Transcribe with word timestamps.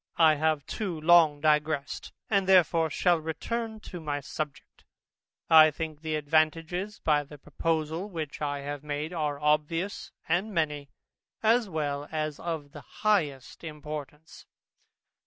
I 0.17 0.33
have 0.33 0.65
too 0.65 0.99
long 0.99 1.41
digressed, 1.41 2.11
and 2.27 2.49
therefore 2.49 2.89
shall 2.89 3.19
return 3.19 3.79
to 3.81 3.99
my 3.99 4.19
subject. 4.19 4.83
I 5.47 5.69
think 5.69 6.01
the 6.01 6.15
advantages 6.15 6.97
by 6.97 7.23
the 7.23 7.37
proposal 7.37 8.09
which 8.09 8.41
I 8.41 8.61
have 8.61 8.83
made 8.83 9.13
are 9.13 9.39
obvious 9.39 10.11
and 10.27 10.51
many, 10.55 10.89
as 11.43 11.69
well 11.69 12.07
as 12.11 12.39
of 12.39 12.71
the 12.71 12.81
highest 12.81 13.63
importance. 13.63 14.47